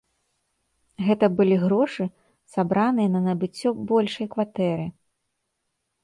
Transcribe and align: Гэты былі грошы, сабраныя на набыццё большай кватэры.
Гэты 1.07 1.27
былі 1.39 1.57
грошы, 1.65 2.07
сабраныя 2.53 3.09
на 3.15 3.21
набыццё 3.27 3.69
большай 3.91 4.27
кватэры. 4.37 4.87